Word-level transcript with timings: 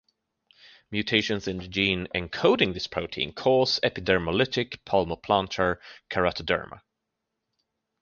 Mutations 0.89 1.47
in 1.47 1.59
the 1.59 1.67
gene 1.67 2.07
encoding 2.15 2.73
this 2.73 2.87
protein 2.87 3.31
cause 3.33 3.79
epidermolytic 3.83 4.79
palmoplantar 4.83 5.77
keratoderma. 6.09 6.81